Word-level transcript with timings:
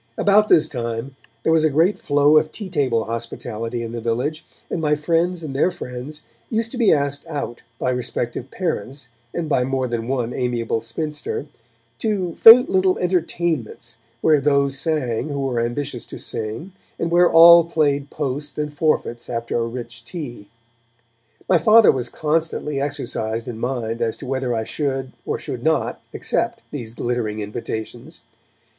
About 0.17 0.47
this 0.47 0.67
time 0.67 1.15
there 1.43 1.53
was 1.53 1.63
a 1.63 1.69
great 1.69 1.99
flow 1.99 2.37
of 2.37 2.51
tea 2.51 2.69
table 2.69 3.03
hospitality 3.03 3.83
in 3.83 3.91
the 3.91 4.01
village, 4.01 4.43
and 4.67 4.81
my 4.81 4.95
friends 4.95 5.43
and 5.43 5.55
their 5.55 5.69
friends 5.69 6.23
used 6.49 6.71
to 6.71 6.77
be 6.79 6.91
asked 6.91 7.23
out, 7.27 7.61
by 7.77 7.91
respective 7.91 8.49
parents 8.49 9.09
and 9.31 9.47
by 9.47 9.63
more 9.63 9.87
than 9.87 10.07
one 10.07 10.33
amiable 10.33 10.81
spinster, 10.81 11.45
to 11.99 12.33
faint 12.33 12.67
little 12.67 12.97
entertainments 12.97 13.97
where 14.21 14.41
those 14.41 14.75
sang 14.75 15.27
who 15.29 15.41
were 15.41 15.59
ambitious 15.59 16.07
to 16.07 16.17
sing, 16.17 16.71
and 16.97 17.11
where 17.11 17.29
all 17.31 17.63
played 17.63 18.09
post 18.09 18.57
and 18.57 18.75
forfeits 18.75 19.29
after 19.29 19.55
a 19.55 19.67
rich 19.67 20.03
tea. 20.03 20.49
My 21.47 21.59
Father 21.59 21.91
was 21.91 22.09
constantly 22.09 22.81
exercised 22.81 23.47
in 23.47 23.59
mind 23.59 24.01
as 24.01 24.17
to 24.17 24.25
whether 24.25 24.55
I 24.55 24.63
should 24.63 25.11
or 25.27 25.37
should 25.37 25.61
not 25.61 26.01
accept 26.11 26.63
these 26.71 26.95
glittering 26.95 27.37
invitations. 27.39 28.21